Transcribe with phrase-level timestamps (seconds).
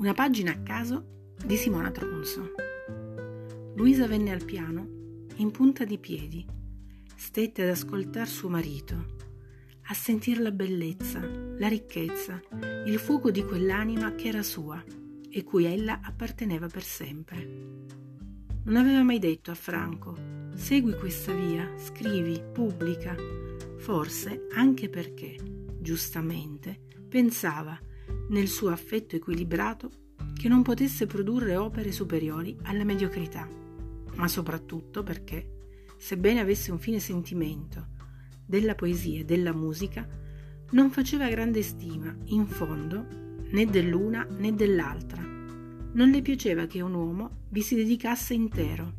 [0.00, 2.54] Una pagina a caso di Simona Tronzo.
[3.76, 6.42] Luisa venne al piano in punta di piedi,
[7.14, 9.16] stette ad ascoltar suo marito,
[9.82, 12.40] a sentir la bellezza, la ricchezza,
[12.86, 14.82] il fuoco di quell'anima che era sua
[15.28, 17.36] e cui ella apparteneva per sempre.
[18.64, 20.16] Non aveva mai detto a Franco,
[20.54, 23.14] segui questa via, scrivi, pubblica,
[23.76, 25.36] forse anche perché,
[25.78, 27.78] giustamente, pensava
[28.30, 29.90] nel suo affetto equilibrato
[30.34, 33.48] che non potesse produrre opere superiori alla mediocrità,
[34.14, 35.58] ma soprattutto perché,
[35.96, 37.88] sebbene avesse un fine sentimento
[38.44, 40.08] della poesia e della musica,
[40.70, 43.06] non faceva grande stima, in fondo,
[43.50, 45.22] né dell'una né dell'altra.
[45.22, 48.98] Non le piaceva che un uomo vi si dedicasse intero.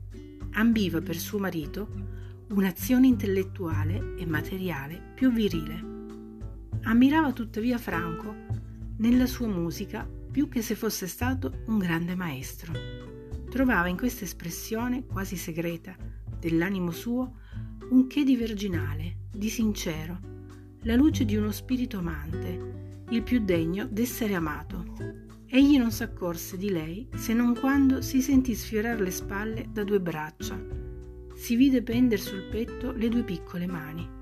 [0.52, 1.88] Ambiva per suo marito
[2.50, 5.89] un'azione intellettuale e materiale più virile.
[6.84, 8.50] Ammirava tuttavia Franco
[9.02, 12.71] nella sua musica più che se fosse stato un grande maestro.
[13.49, 15.95] Trovava in questa espressione quasi segreta
[16.39, 17.39] dell'animo suo
[17.89, 20.19] un che di virginale, di sincero,
[20.83, 24.85] la luce di uno spirito amante, il più degno d'essere amato.
[25.47, 29.99] Egli non s'accorse di lei se non quando si sentì sfiorare le spalle da due
[29.99, 30.57] braccia.
[31.35, 34.19] Si vide pender sul petto le due piccole mani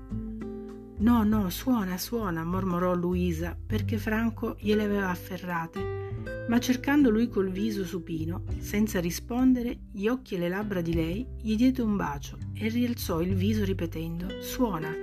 [1.00, 7.50] No, no, suona, suona, mormorò Luisa, perché Franco gliele aveva afferrate, ma cercando lui col
[7.50, 12.36] viso supino, senza rispondere, gli occhi e le labbra di lei, gli diede un bacio
[12.52, 14.94] e rialzò il viso ripetendo Suona.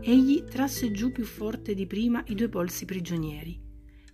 [0.00, 3.60] Egli trasse giù più forte di prima i due polsi prigionieri.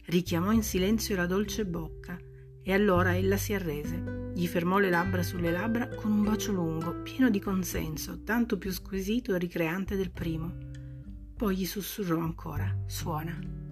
[0.07, 2.19] Richiamò in silenzio la dolce bocca
[2.63, 4.31] e allora ella si arrese.
[4.35, 8.73] Gli fermò le labbra sulle labbra con un bacio lungo, pieno di consenso, tanto più
[8.73, 10.73] squisito e ricreante del primo.
[11.45, 13.64] Poi gli sussurrò ancora, suona.